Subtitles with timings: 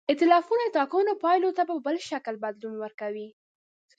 [0.09, 3.27] ایتلافونه د ټاکنو پایلو ته په بل شکل بدلون ورکوي.